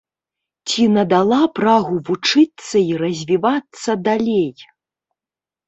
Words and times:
Ці 0.69 0.85
надала 0.93 1.39
прагу 1.59 1.95
вучыцца 2.09 2.75
і 2.91 2.97
развівацца 3.03 3.91
далей? 4.11 4.53